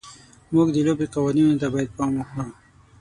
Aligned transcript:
موږ 0.53 0.67
د 0.73 0.77
لوبې 0.87 1.05
قوانینو 1.15 1.59
ته 1.61 1.67
باید 1.73 1.89
پام 1.97 2.11
وکړو. 2.17 2.45